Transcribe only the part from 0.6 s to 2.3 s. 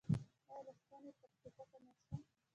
له ستنې تر ټوپکه نشته؟